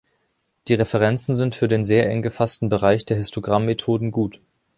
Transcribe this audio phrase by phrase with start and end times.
[0.67, 4.39] Die Referenzen sind für den sehr eng gefassten Bereich der Histogrammmethoden gut.